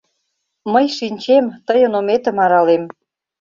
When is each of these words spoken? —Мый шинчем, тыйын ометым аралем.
—Мый 0.73 0.85
шинчем, 0.97 1.45
тыйын 1.67 1.93
ометым 1.99 2.37
аралем. 2.43 2.83